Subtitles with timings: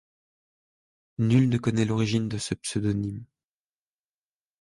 [1.19, 3.23] Nul ne connaît l'origine de ce pseudonyme.